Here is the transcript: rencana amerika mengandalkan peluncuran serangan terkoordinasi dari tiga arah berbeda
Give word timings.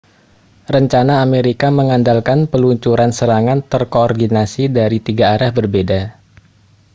rencana 0.75 1.13
amerika 1.25 1.67
mengandalkan 1.79 2.39
peluncuran 2.51 3.11
serangan 3.17 3.59
terkoordinasi 3.71 4.63
dari 4.77 4.97
tiga 5.07 5.25
arah 5.37 5.51
berbeda 5.57 6.01